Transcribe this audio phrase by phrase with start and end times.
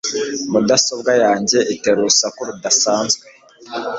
[0.51, 3.25] Mudasobwa yanjye itera urusaku rudasanzwe.